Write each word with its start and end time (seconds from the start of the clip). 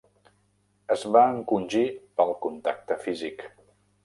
Es 0.95 1.03
va 1.17 1.21
encongir 1.33 1.83
pel 2.21 2.35
contacte 2.47 2.99
físic. 3.05 3.47